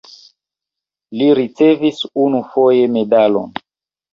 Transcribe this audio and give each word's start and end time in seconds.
Li 1.19 1.27
ricevis 1.41 2.01
unufoje 2.25 2.89
medalon. 2.99 3.55